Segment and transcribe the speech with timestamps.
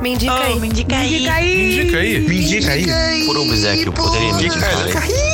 [0.00, 0.58] Me indica aí.
[0.58, 1.16] Me indica aí.
[1.16, 2.20] Indica aí.
[2.20, 3.26] Me indica aí.
[3.26, 4.72] Por obséquio, poderia me indicar?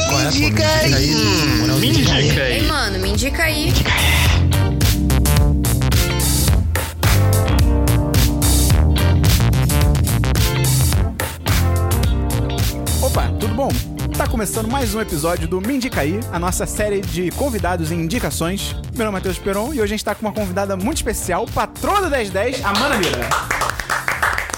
[0.09, 0.25] Qual é?
[0.25, 1.15] Me indica aí.
[1.79, 2.63] Me indica Ei, aí.
[2.67, 3.73] mano, me indica aí.
[13.03, 13.69] Opa, tudo bom?
[14.19, 17.95] Tá começando mais um episódio do Me Indica aí, a nossa série de convidados e
[17.95, 18.75] indicações.
[18.97, 21.47] Meu nome é Matheus Peron e hoje a gente tá com uma convidada muito especial,
[21.47, 23.56] patroa do 1010, Amanda Mira.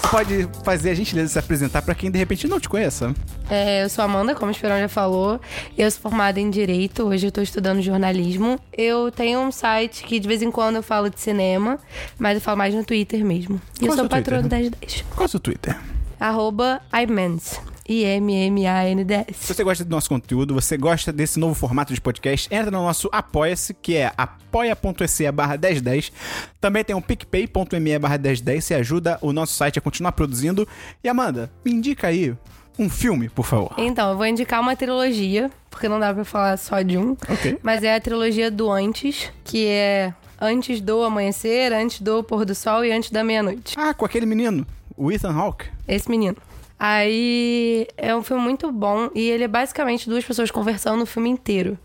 [0.09, 3.13] Pode fazer a gentileza de se apresentar pra quem de repente não te conheça?
[3.47, 5.39] É, eu sou Amanda, como o Esperão já falou.
[5.77, 8.59] Eu sou formada em Direito, hoje eu tô estudando jornalismo.
[8.75, 11.77] Eu tenho um site que de vez em quando eu falo de cinema,
[12.17, 13.61] mas eu falo mais no Twitter mesmo.
[13.79, 14.71] E eu sou patroa do Twitter?
[14.79, 15.05] 1010.
[15.11, 15.77] Qual é o seu Twitter?
[16.19, 17.61] Arroba imans.
[17.89, 19.33] I-M-M-A-N-D-S.
[19.33, 22.83] Se você gosta do nosso conteúdo, você gosta desse novo formato de podcast, entra no
[22.83, 26.11] nosso Apoia-se, que é apoia.se barra 1010.
[26.61, 30.67] Também tem o picpay.me barra 1010, e ajuda o nosso site a continuar produzindo.
[31.03, 32.35] E Amanda, me indica aí
[32.77, 33.73] um filme, por favor.
[33.77, 37.17] Então, eu vou indicar uma trilogia, porque não dá pra falar só de um.
[37.27, 37.57] Ok.
[37.63, 42.53] Mas é a trilogia do Antes, que é Antes do Amanhecer, Antes do Pôr do
[42.53, 43.75] Sol e Antes da Meia-Noite.
[43.77, 44.65] Ah, com aquele menino,
[44.95, 45.65] o Ethan Hawke.
[45.87, 46.37] Esse menino.
[46.79, 51.29] Aí é um filme muito bom e ele é basicamente duas pessoas conversando o filme
[51.29, 51.77] inteiro.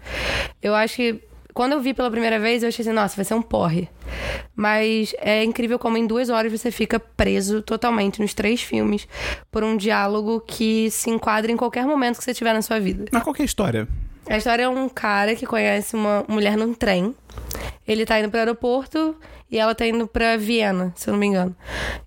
[0.63, 1.21] Eu acho que
[1.53, 3.89] quando eu vi pela primeira vez, eu achei assim, nossa, vai ser um porre.
[4.57, 9.07] Mas é incrível como em duas horas você fica preso totalmente nos três filmes
[9.51, 13.05] por um diálogo que se enquadra em qualquer momento que você tiver na sua vida.
[13.13, 13.89] Mas qual que é a história?
[14.29, 17.15] A história é um cara que conhece uma mulher num trem.
[17.87, 19.15] Ele tá indo pro aeroporto
[19.51, 21.55] e ela tá indo pra Viena, se eu não me engano.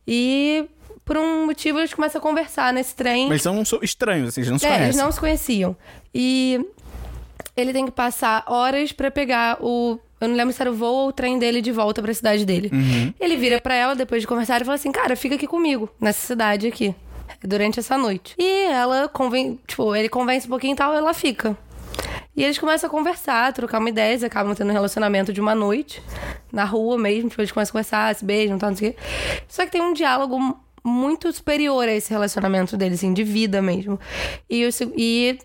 [0.05, 0.67] E
[1.07, 3.29] por um motivo eles começam a conversar nesse trem.
[3.29, 4.85] Mas são estranhos, assim, eles não se é, conhecem.
[4.87, 5.75] eles não se conheciam.
[6.13, 6.59] E
[7.55, 9.97] ele tem que passar horas pra pegar o.
[10.19, 12.45] Eu não lembro se era o voo ou o trem dele de volta pra cidade
[12.45, 12.69] dele.
[12.73, 13.13] Uhum.
[13.19, 16.27] Ele vira pra ela depois de conversar e fala assim: Cara, fica aqui comigo, nessa
[16.27, 16.93] cidade aqui,
[17.41, 18.35] durante essa noite.
[18.37, 21.57] E ela convence, tipo, ele convence um pouquinho e tal, ela fica.
[22.35, 25.55] E eles começam a conversar, trocar uma ideia, eles acabam tendo um relacionamento de uma
[25.55, 26.03] noite,
[26.51, 28.99] na rua mesmo, tipo, eles começam a conversar, se beijam, tal, não sei o quê.
[29.47, 30.37] Só que tem um diálogo
[30.87, 33.99] muito superior a esse relacionamento deles, assim, de vida mesmo.
[34.49, 35.37] E, se- e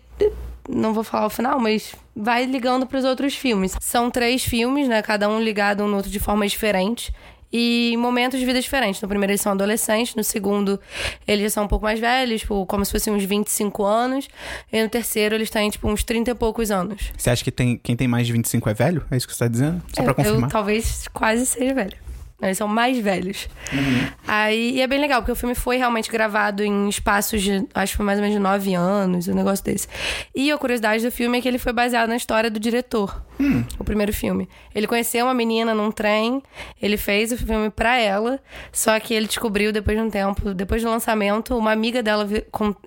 [0.69, 3.75] não vou falar o final, mas vai ligando pros outros filmes.
[3.81, 5.01] São três filmes, né?
[5.01, 7.13] Cada um ligado um no outro de forma diferente.
[7.55, 8.99] E em momentos de vida diferentes.
[8.99, 10.79] No primeiro eles são adolescentes, no segundo
[11.27, 14.27] eles já são um pouco mais velhos, tipo, como se fossem uns 25 anos.
[14.71, 17.11] E no terceiro eles têm, tipo, uns 30 e poucos anos.
[17.15, 19.05] Você acha que tem, quem tem mais de 25 é velho?
[19.11, 19.83] É isso que você tá dizendo?
[19.95, 20.43] Só pra eu, confirmar.
[20.43, 22.02] eu talvez quase seja velho.
[22.41, 23.47] Eles são mais velhos.
[24.27, 27.93] Aí, e é bem legal, porque o filme foi realmente gravado em espaços de, acho
[27.93, 29.87] que foi mais ou menos de nove anos, um negócio desse.
[30.35, 33.23] E a curiosidade do filme é que ele foi baseado na história do diretor,
[33.79, 34.49] o primeiro filme.
[34.75, 36.43] Ele conheceu uma menina num trem,
[36.81, 38.39] ele fez o filme pra ela,
[38.71, 42.27] só que ele descobriu depois de um tempo, depois do lançamento, uma amiga dela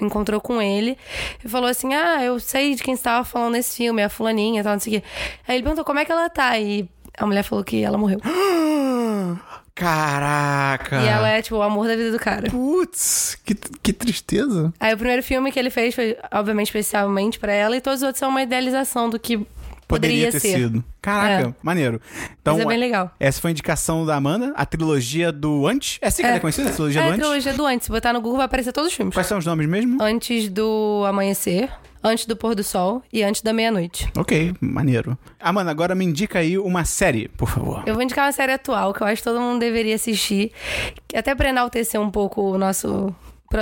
[0.01, 0.99] encontrou com ele
[1.43, 4.65] e falou assim: Ah, eu sei de quem estava falando nesse filme, a fulaninha e
[4.65, 5.07] tal, não sei o quê.
[5.49, 8.21] Aí ele perguntou como é que ela tá, e a mulher falou que ela morreu.
[9.75, 11.03] Caraca!
[11.03, 12.51] E ela é, tipo, o amor da vida do cara.
[12.51, 14.73] Putz, que, que tristeza.
[14.81, 18.03] Aí o primeiro filme que ele fez foi, obviamente, especialmente pra ela, e todos os
[18.07, 19.47] outros são uma idealização do que
[19.87, 20.57] poderia, ter ser.
[20.57, 20.83] sido.
[21.03, 21.55] Caraca, É.
[21.63, 22.01] maneiro.
[22.41, 23.11] Então, Mas é bem legal.
[23.21, 25.99] essa foi a indicação da Amanda, a trilogia do Antes.
[26.01, 26.71] É assim que ela é conhecida?
[26.71, 27.21] A trilogia é do a Antes?
[27.27, 27.85] trilogia do Antes.
[27.85, 29.15] Se botar no Google, vai aparecer todos os filmes.
[29.15, 30.03] Quais são os nomes mesmo?
[30.03, 31.71] Antes do amanhecer,
[32.07, 34.09] antes do pôr do sol e antes da meia-noite.
[34.17, 35.19] Ok, maneiro.
[35.41, 37.83] Amanda, agora me indica aí uma série, por favor.
[37.87, 40.53] Eu vou indicar uma série atual que eu acho que todo mundo deveria assistir,
[41.15, 43.15] até pra enaltecer um pouco o nosso,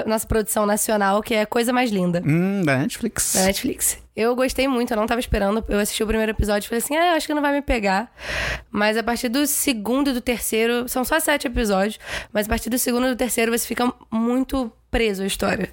[0.07, 2.23] nossa produção nacional, que é Coisa Mais Linda.
[2.25, 3.35] Hum, da Netflix.
[3.35, 3.99] da Netflix.
[4.17, 5.65] Eu gostei muito, eu não tava esperando.
[5.69, 8.13] Eu assisti o primeiro episódio e falei assim: ah, acho que não vai me pegar.
[8.71, 11.99] Mas a partir do segundo e do terceiro, são só sete episódios,
[12.33, 15.69] mas a partir do segundo e do terceiro você fica muito preso à história.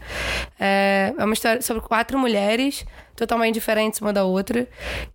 [0.59, 2.83] É, é uma história sobre quatro mulheres,
[3.21, 4.67] totalmente diferentes uma da outra,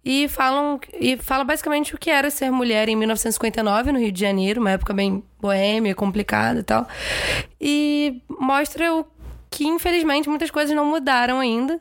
[0.04, 4.20] e falam e fala basicamente o que era ser mulher em 1959 no Rio de
[4.20, 6.86] Janeiro, uma época bem boêmia, complicada e tal.
[7.60, 9.04] E mostra o
[9.50, 11.80] que infelizmente muitas coisas não mudaram ainda.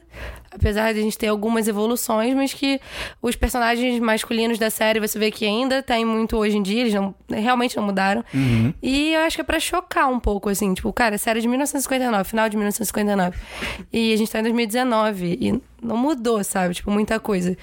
[0.51, 2.79] Apesar de a gente ter algumas evoluções, mas que
[3.21, 6.93] os personagens masculinos da série você vê que ainda tem muito hoje em dia, eles
[6.93, 8.23] não, realmente não mudaram.
[8.81, 12.23] E eu acho que é pra chocar um pouco, assim, tipo, cara, série de 1959,
[12.23, 13.37] final de 1959.
[13.91, 16.73] E a gente tá em 2019 e não mudou, sabe?
[16.73, 17.57] Tipo, muita coisa.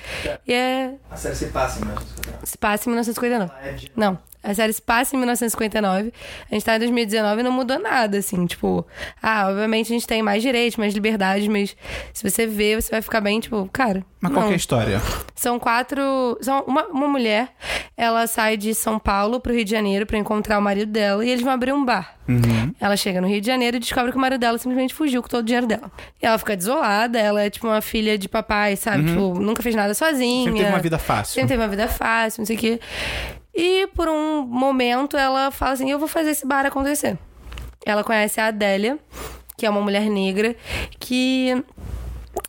[0.47, 0.95] E é.
[1.11, 2.47] A série se passa em 1959.
[2.47, 3.91] Se passa em 1959.
[3.97, 4.19] Não.
[4.43, 6.13] A série se passa em 1959.
[6.51, 8.45] A gente tá em 2019 e não mudou nada, assim.
[8.45, 8.85] Tipo,
[9.23, 11.77] ah, obviamente a gente tem mais direitos, mais liberdades, mas
[12.13, 14.05] se você vê, você vai ficar bem, tipo, cara.
[14.21, 14.49] Mas qual não.
[14.49, 15.03] que é a história?
[15.35, 16.03] São quatro.
[16.41, 17.51] São uma, uma mulher,
[17.97, 21.31] ela sai de São Paulo pro Rio de Janeiro pra encontrar o marido dela e
[21.31, 22.17] eles vão abrir um bar.
[22.81, 25.29] Ela chega no Rio de Janeiro e descobre que o marido dela simplesmente fugiu com
[25.29, 25.91] todo o dinheiro dela.
[26.21, 29.05] E ela fica desolada, ela é tipo uma filha de papai, sabe?
[29.05, 30.45] Tipo, nunca fez nada sozinha.
[30.45, 31.35] Sempre teve uma vida fácil.
[31.35, 32.81] Sempre teve uma vida fácil, não sei o quê.
[33.55, 37.19] E por um momento ela fala assim: eu vou fazer esse bar acontecer.
[37.85, 38.99] Ela conhece a Adélia,
[39.57, 40.57] que é uma mulher negra,
[40.99, 41.63] que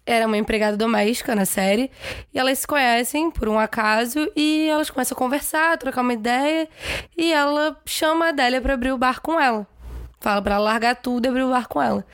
[0.06, 1.90] era uma empregada doméstica na série.
[2.34, 6.68] E elas se conhecem por um acaso e elas começam a conversar, trocar uma ideia.
[7.18, 9.68] E ela chama a Adélia pra abrir o bar com ela.
[10.24, 12.06] Fala pra ela largar tudo e abrir o bar com ela.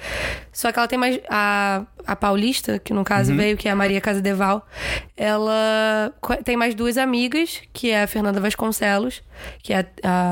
[0.52, 1.20] Só que ela tem mais.
[1.30, 4.68] A, a paulista, que no caso veio, que é a Maria Casadeval,
[5.16, 6.12] ela
[6.44, 9.22] tem mais duas amigas, que é a Fernanda Vasconcelos,
[9.62, 9.86] que é a,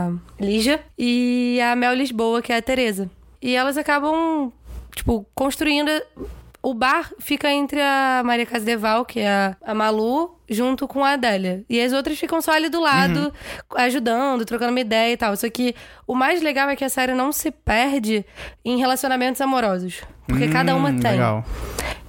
[0.09, 0.11] a
[0.43, 3.11] Lígia, e a Mel Lisboa, que é a Tereza.
[3.39, 4.51] E elas acabam,
[4.95, 5.91] tipo, construindo.
[6.69, 11.11] O bar fica entre a Maria Casadeval, que é a, a Malu, junto com a
[11.11, 11.63] Adélia.
[11.69, 13.33] E as outras ficam só ali do lado,
[13.77, 15.33] ajudando, trocando uma ideia e tal.
[15.37, 15.73] Só que
[16.05, 18.25] o mais legal é que a série não se perde
[18.65, 20.01] em relacionamentos amorosos.
[20.27, 21.11] Porque cada uma Hum, tem.
[21.11, 21.45] Legal.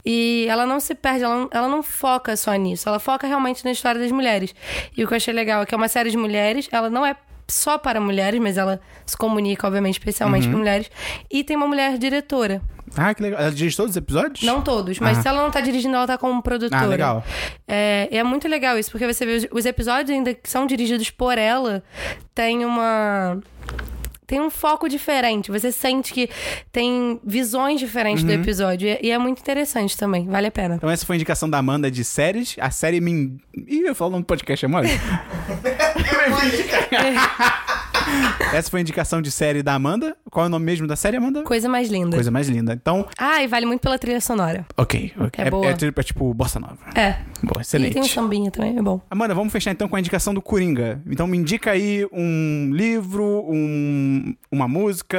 [0.04, 2.88] E ela não se perde, ela não, ela não foca só nisso.
[2.88, 4.52] Ela foca realmente na história das mulheres.
[4.96, 7.06] E o que eu achei legal é que é uma série de mulheres, ela não
[7.06, 7.14] é
[7.46, 10.50] só para mulheres, mas ela se comunica, obviamente, especialmente Uhum.
[10.50, 10.90] para mulheres.
[11.30, 12.60] E tem uma mulher diretora.
[12.96, 13.40] Ah, que legal.
[13.40, 14.42] Ela dirige todos os episódios?
[14.42, 15.22] Não todos, mas Ah.
[15.22, 16.82] se ela não tá dirigindo, ela tá como produtora.
[16.82, 17.24] Ah, legal.
[17.66, 21.10] É, é muito legal isso, porque você vê os, os episódios ainda que são dirigidos
[21.10, 21.82] por ela,
[22.34, 23.38] tem uma.
[24.26, 25.50] Tem um foco diferente.
[25.50, 26.28] Você sente que
[26.70, 28.26] tem visões diferentes Uhum.
[28.28, 28.86] do episódio.
[28.86, 30.26] E, e é muito interessante também.
[30.28, 30.74] Vale a pena.
[30.74, 32.54] Então essa foi a indicação da Amanda de séries.
[32.60, 33.38] A série me...
[33.56, 34.88] Ih, eu falo no podcast, é mole?
[38.52, 40.16] essa foi a indicação de série da Amanda.
[40.30, 41.42] Qual é o nome mesmo da série, Amanda?
[41.42, 42.16] Coisa mais linda.
[42.16, 42.72] Coisa mais linda.
[42.72, 44.66] Então, Ah, e vale muito pela trilha sonora.
[44.76, 45.12] ok.
[45.18, 45.44] ok.
[45.44, 45.66] É boa.
[45.66, 46.78] É, tipo- é tipo Bossa Nova.
[46.94, 47.12] É.
[47.12, 48.08] Boa, E tem um excelente.
[48.08, 49.00] sambinha também, é bom.
[49.10, 51.00] Amanda, vamos fechar então com a indicação do Coringa.
[51.08, 55.18] Então me indica aí um livro, um, uma música,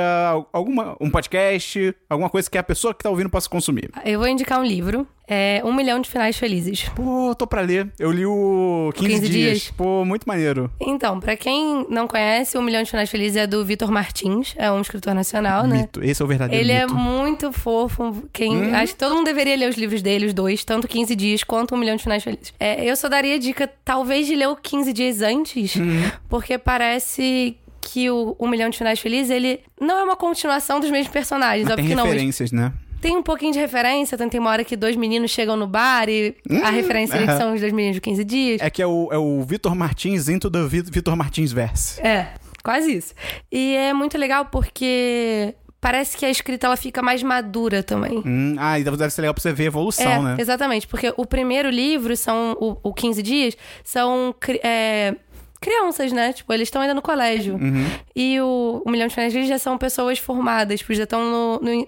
[0.52, 3.90] alguma, um podcast, alguma coisa que a pessoa que tá ouvindo possa consumir.
[4.06, 5.08] Eu vou indicar um livro.
[5.32, 6.90] É Um Milhão de Finais Felizes.
[6.96, 7.88] Pô, tô pra ler.
[8.00, 9.60] Eu li o 15, 15 dias.
[9.60, 9.72] dias.
[9.78, 10.72] Pô, muito maneiro.
[10.80, 14.56] Então, pra quem não conhece, Um Milhão de Finais Felizes é do Vitor Martins.
[14.58, 15.82] É um escritor nacional, né?
[15.82, 16.04] Mito.
[16.04, 16.96] Esse é o verdadeiro Ele é mito.
[16.96, 18.24] muito fofo.
[18.34, 18.76] Quem, Uhum.
[18.76, 21.76] Acho que todo mundo deveria ler os livros dele, os dois, tanto 15 dias quanto
[21.76, 22.52] Um Milhão de Finais Felizes.
[22.60, 26.10] É, eu só daria dica, talvez, de ler o 15 dias antes, Uhum.
[26.28, 30.90] porque parece que o Um Milhão de Finais Felizes, ele não é uma continuação dos
[30.90, 31.68] mesmos personagens.
[31.68, 32.04] Mas tem não.
[32.06, 32.72] referências, né?
[33.02, 36.10] Tem um pouquinho de referência, tanto tem uma hora que dois meninos chegam no bar
[36.10, 37.38] e a referência Hum, aham.
[37.38, 38.62] são os dois meninos de 15 dias.
[38.62, 42.02] É que é o, é o Vitor Martins into the Vi- Vitor Martins verse.
[42.02, 42.28] É,
[42.64, 43.14] quase isso.
[43.52, 48.22] E é muito legal porque parece que a escrita ela fica mais madura também.
[48.26, 50.36] Hum, ah, e deve ser legal pra você ver a evolução, é, né?
[50.38, 55.16] exatamente, porque o primeiro livro são o, o 15 dias são é,
[55.62, 56.34] crianças, né?
[56.34, 57.56] Tipo, eles estão ainda no colégio.
[57.56, 57.86] Uhum.
[58.16, 61.88] E o, o Milhão de Finais já são pessoas formadas, tipo, já estão no, no-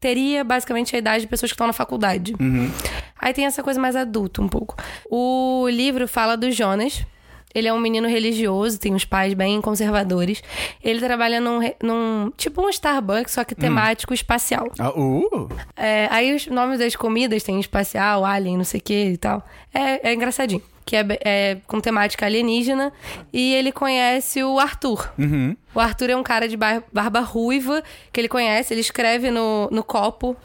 [0.00, 2.34] Teria basicamente a idade de pessoas que estão na faculdade.
[2.40, 2.70] Uhum.
[3.18, 4.74] Aí tem essa coisa mais adulta um pouco.
[5.10, 7.04] O livro fala do Jonas.
[7.52, 10.40] Ele é um menino religioso, tem uns pais bem conservadores.
[10.82, 14.70] Ele trabalha num, num tipo um Starbucks, só que temático espacial.
[14.78, 19.04] Ah, uh, É, aí os nomes das comidas tem espacial, alien, não sei o que
[19.10, 19.44] e tal.
[19.74, 20.62] É, é engraçadinho.
[20.90, 22.92] Que é, é com temática alienígena.
[23.32, 25.08] E ele conhece o Arthur.
[25.16, 25.56] uhum.
[25.72, 27.80] O Arthur é um cara de bar- barba ruiva
[28.12, 30.36] que ele conhece, ele escreve no, no copo,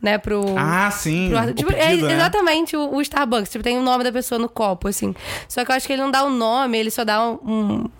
[0.00, 0.40] né, pro.
[0.56, 1.30] Ah, sim.
[1.30, 1.50] pro Arthur.
[1.50, 2.14] o Tipo, pedido, é né?
[2.14, 3.50] exatamente o, o Starbucks.
[3.50, 5.12] Tipo, tem o nome da pessoa no copo, assim.
[5.48, 7.90] Só que eu acho que ele não dá o nome, ele só dá um, um,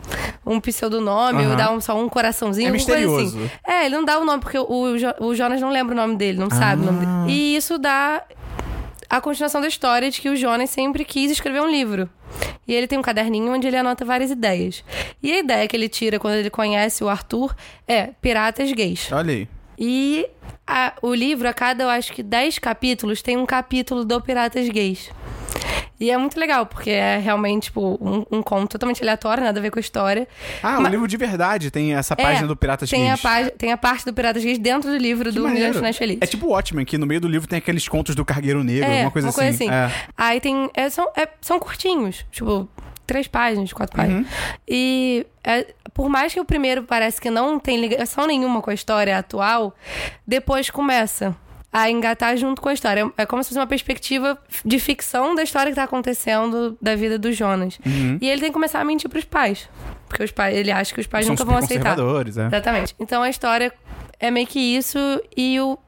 [0.55, 1.51] um pseudonome, Aham.
[1.51, 2.69] ou dá um- só um coraçãozinho.
[2.69, 3.37] É coisa misterioso.
[3.37, 3.51] Assim.
[3.67, 6.39] É, ele não dá o nome, porque o, o Jonas não lembra o nome dele,
[6.39, 7.25] não sabe o nome Ah.
[7.27, 7.33] dele.
[7.37, 8.23] E isso dá
[9.09, 12.09] a continuação da história de que o Jonas sempre quis escrever um livro.
[12.67, 14.85] E ele tem um caderninho onde ele anota várias ideias.
[15.23, 17.55] E a ideia que ele tira quando ele conhece o Arthur
[17.87, 19.11] é piratas gays.
[19.11, 19.49] Olha aí.
[19.79, 20.29] E
[20.67, 24.69] a- o livro, a cada, eu acho que 10 capítulos, tem um capítulo do Piratas
[24.69, 25.11] Gays.
[26.01, 29.63] E é muito legal, porque é realmente, tipo, um, um conto totalmente aleatório, nada a
[29.63, 30.29] ver com a história.
[30.63, 33.25] Ah, Ma- o livro de verdade tem essa É, página do Piratas tem Gays.
[33.25, 35.73] A tem a parte do Piratas Gays dentro do livro do Milhão maneiro.
[35.73, 36.23] de Finais Felizes.
[36.23, 38.89] É tipo o Watchmen, que no meio do livro tem aqueles contos do Cargueiro Negro,
[38.89, 39.69] É, alguma coisa assim.
[39.69, 39.91] É.
[40.17, 40.71] Aí tem.
[40.75, 42.69] é, são, é, são curtinhos, tipo,
[43.05, 44.07] três páginas, quatro Uhum.
[44.07, 44.27] páginas.
[44.69, 48.75] E é, por mais que o primeiro parece que não tem ligação nenhuma com a
[48.75, 49.75] história atual,
[50.25, 51.35] depois começa
[51.73, 53.11] a engatar junto com a história.
[53.17, 57.19] É como se fosse uma perspectiva de ficção da história que tá acontecendo da vida
[57.19, 57.79] do Jonas.
[57.85, 58.19] Uhum.
[58.21, 59.69] E ele tem que começar a mentir pros pais.
[60.09, 61.95] Porque os pais, ele acha que os pais São nunca vão aceitar.
[62.39, 62.47] é.
[62.47, 62.95] Exatamente.
[62.99, 63.73] Então a história
[64.19, 64.99] é meio que isso
[65.37, 65.79] e o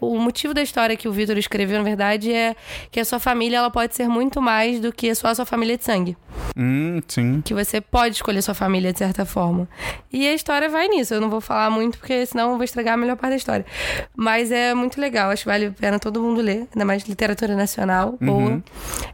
[0.00, 2.56] o motivo da história que o Vitor escreveu, na verdade, é
[2.90, 5.76] que a sua família ela pode ser muito mais do que só a sua família
[5.76, 6.16] de sangue.
[6.56, 7.42] Hum, sim.
[7.44, 9.68] Que você pode escolher sua família de certa forma.
[10.12, 11.14] E a história vai nisso.
[11.14, 13.66] Eu não vou falar muito, porque senão eu vou estragar a melhor parte da história.
[14.14, 15.30] Mas é muito legal.
[15.30, 16.66] Acho que vale a pena todo mundo ler.
[16.72, 18.62] Ainda mais literatura nacional, boa.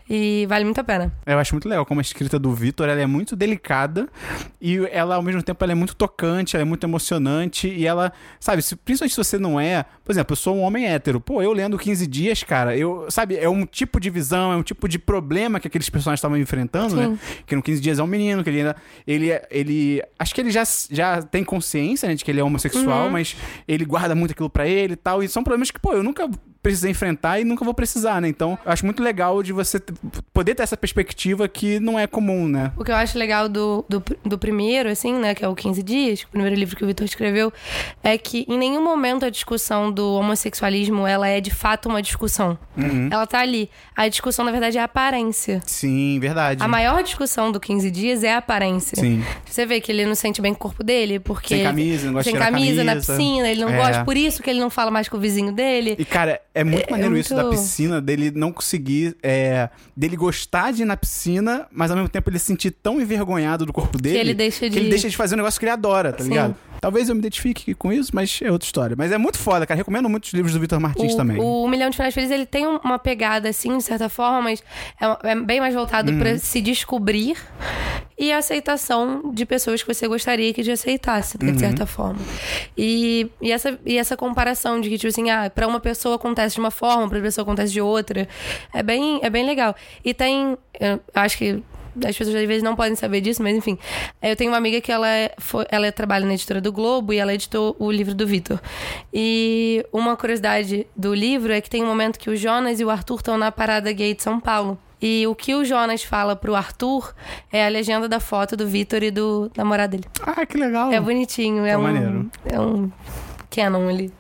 [0.09, 1.13] E vale muito a pena.
[1.27, 4.09] Eu acho muito legal como a escrita do Vitor, ela é muito delicada
[4.61, 8.13] e ela, ao mesmo tempo, ela é muito tocante, ela é muito emocionante e ela,
[8.39, 11.41] sabe, se, principalmente se você não é, por exemplo, eu sou um homem hétero, pô,
[11.43, 14.89] eu lendo 15 dias, cara, eu, sabe, é um tipo de visão, é um tipo
[14.89, 17.07] de problema que aqueles personagens estavam enfrentando, né?
[17.07, 17.19] Sim.
[17.47, 20.51] Que no 15 dias é um menino, que ele ainda, ele, ele, acho que ele
[20.51, 24.51] já, já tem consciência, né, de que ele é homossexual, mas ele guarda muito aquilo
[24.51, 26.29] pra ele e tal, e são problemas que, pô, eu nunca
[26.63, 28.29] precisei enfrentar e nunca vou precisar, né?
[28.29, 29.81] Então, eu acho muito legal de você
[30.33, 32.73] poder ter essa perspectiva que não é comum, né?
[32.77, 35.83] O que eu acho legal do, do, do primeiro, assim, né, que é o 15
[35.83, 37.53] Dias, o primeiro livro que o Vitor escreveu,
[38.03, 42.59] é que em nenhum momento a discussão do homossexualismo, ela é de fato uma discussão.
[42.77, 43.09] Uhum.
[43.11, 43.69] Ela tá ali.
[43.97, 45.61] A discussão, na verdade, é a aparência.
[45.67, 46.63] Sim, verdade.
[46.63, 48.97] A maior discussão do 15 Dias é a aparência.
[48.97, 49.23] Sim.
[49.45, 51.57] Você vê que ele não sente bem com o corpo dele, porque...
[51.57, 53.13] Sem camisa, não gosta Sem de tirar a camisa, na camisa.
[53.13, 53.77] piscina, ele não É.
[53.77, 55.97] gosta, por isso que ele não fala mais com o vizinho dele.
[55.99, 59.17] E, cara, é muito É- maneiro é isso muito- da piscina, dele não conseguir.
[59.23, 63.01] é, dele gostar de ir na piscina, mas ao mesmo tempo ele se sentir tão
[63.01, 64.19] envergonhado do corpo dele.
[64.19, 64.91] ele deixa que de ele ir.
[64.91, 66.31] deixa de fazer um negócio que ele adora, tá Sim.
[66.31, 66.55] ligado?
[66.81, 68.97] Talvez eu me identifique com isso, mas é outra história.
[68.99, 69.79] Mas é muito foda, cara.
[69.79, 71.39] Recomendo muitos livros do Vitor Martins o, também.
[71.39, 74.43] O Um Milhão de Finais Felizes, ele tem um- uma pegada, assim, de certa forma,
[74.43, 74.63] mas
[75.01, 76.19] é, é bem mais voltado Uhum.
[76.19, 77.37] pra se descobrir
[78.19, 81.53] e a aceitação de pessoas que você gostaria que te aceitasse, Uhum.
[81.53, 82.21] de certa forma.
[82.77, 86.55] E, e, essa, e essa comparação de que, tipo assim, ah, pra uma pessoa acontece
[86.55, 88.29] de uma forma, pra outra pessoa acontece de outra,
[88.73, 89.75] é bem, é bem legal.
[90.05, 90.57] E tem,
[91.15, 91.63] acho que
[92.07, 93.79] as pessoas às vezes não podem saber disso, mas enfim.
[94.23, 97.19] Eu tenho uma amiga que ela, é, foi- ela trabalha na editora do Globo e
[97.19, 98.59] ela editou o livro do Vitor.
[99.13, 102.89] E uma curiosidade do livro é que tem um momento que o Jonas e o
[102.91, 104.79] Arthur estão na parada gay de São Paulo.
[105.03, 107.13] E o que o Jonas fala pro Arthur
[107.53, 110.05] é a legenda da foto do Vitor e do namorado dele.
[110.25, 110.93] Ah, que legal.
[110.93, 111.83] É bonitinho, é Tá um.
[111.83, 112.31] maneiro.
[112.47, 112.91] É um
[113.51, 114.11] canon ali.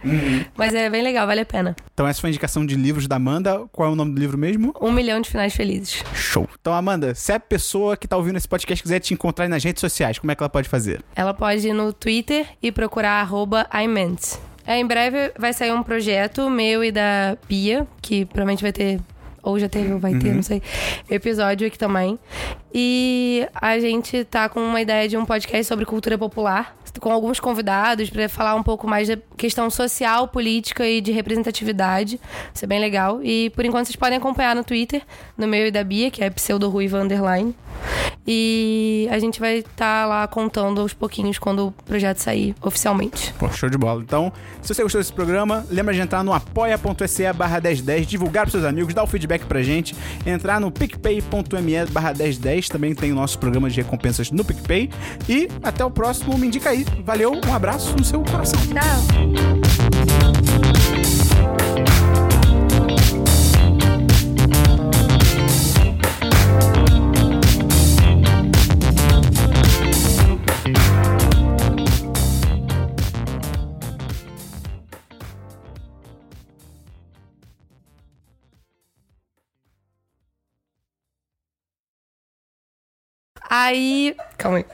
[0.56, 1.74] Mas é bem legal, vale a pena.
[1.94, 3.64] Então, essa foi a indicação de livros da Amanda.
[3.72, 4.74] Qual é o nome do livro mesmo?
[4.80, 6.02] Um milhão de finais felizes.
[6.14, 6.46] Show.
[6.60, 9.80] Então, Amanda, se a pessoa que tá ouvindo esse podcast quiser te encontrar nas redes
[9.80, 11.02] sociais, como é que ela pode fazer?
[11.16, 14.34] Ela pode ir no Twitter e procurar arroba iMent.
[14.66, 19.00] É, em breve vai sair um projeto meu e da Pia, que provavelmente vai ter,
[19.42, 20.62] ou já teve ou vai ter, não sei,
[21.10, 22.18] episódio aqui também.
[22.74, 27.40] E a gente tá com uma ideia de um podcast sobre cultura popular, com alguns
[27.40, 32.20] convidados para falar um pouco mais da questão social, política e de representatividade.
[32.54, 33.20] Isso é bem legal.
[33.22, 35.02] E por enquanto vocês podem acompanhar no Twitter,
[35.36, 37.54] no meu e da Bia, que é pseudo Ruiva Underline.
[38.26, 43.34] E a gente vai estar lá contando aos pouquinhos quando o projeto sair oficialmente.
[43.36, 44.00] Pô, show de bola.
[44.00, 48.52] Então, se você gostou desse programa, lembra de entrar no apoia.se barra 1010, divulgar pros
[48.52, 53.14] seus amigos, dar o feedback pra gente, entrar no picpay.me barra 1010, também tem o
[53.14, 54.90] nosso programa de recompensas no PicPay.
[55.28, 56.84] E até o próximo Me Indica Aí.
[57.04, 58.60] Valeu, um abraço no seu coração.
[58.60, 60.41] Tchau!
[83.54, 84.16] Aí.
[84.38, 84.64] Calma aí.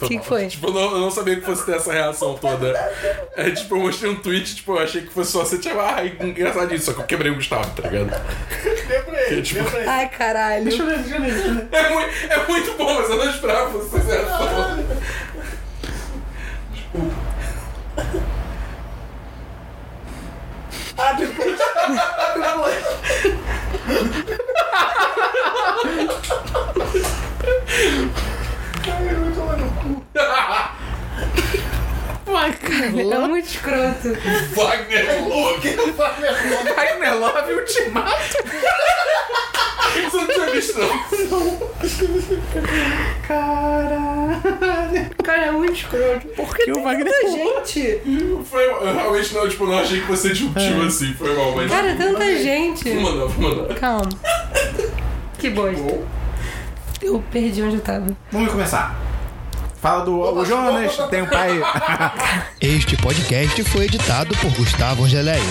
[0.00, 0.46] O que, que foi?
[0.46, 2.72] Tipo, eu não, eu não sabia que fosse ter essa reação toda.
[3.34, 5.96] É tipo, eu mostrei um tweet, tipo, eu achei que fosse só você, tipo, ah,
[6.20, 8.22] engraçadinho, só que eu quebrei o Gustavo, tá ligado?
[8.88, 9.68] Lembrei, tipo-.
[9.84, 10.62] Ai, caralho.
[10.62, 11.68] Deixa eu ver, deixa eu ver, deixa eu ver.
[11.72, 14.84] É muito, é muito bom, mas eu não esperava que fosse essa reação.
[20.96, 21.58] Ah, depois.
[32.84, 34.08] É muito escroto.
[34.54, 35.76] Wagner Love.
[36.74, 38.38] Wagner Love Ultimato.
[40.10, 40.90] Você não tinha visto, não.
[45.22, 46.26] Cara, é muito escroto.
[46.28, 48.00] Por que E o Wagner gente?
[48.44, 51.70] Foi, eu realmente não, tipo, não achei que fosse disruptivo assim, foi mal, mas.
[51.70, 52.90] Cara, tanta gente.
[52.90, 53.74] Vou mandar, vou mandar.
[53.76, 54.08] Calma.
[55.38, 55.98] Que bosta.
[57.02, 58.16] Eu perdi onde eu tava.
[58.32, 58.96] Vamos começar.
[59.84, 61.60] Fala do o Jonas, tem o pai.
[62.58, 65.44] Este podcast foi editado por Gustavo Angeléia.